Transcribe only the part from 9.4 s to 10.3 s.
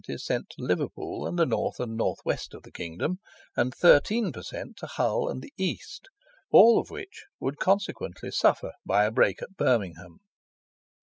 at Birmingham.